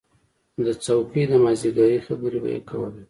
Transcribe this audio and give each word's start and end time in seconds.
د 0.65 0.67
څوکۍ 0.83 1.23
د 1.27 1.33
مازدیګري 1.43 1.99
خبرې 2.07 2.39
به 2.43 2.49
یې 2.53 2.59
کولې. 2.69 2.99